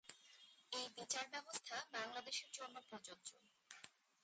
[0.71, 2.45] এই বিচার ব্যবস্থা বাংলাদেশে
[2.89, 3.29] প্রজয্য।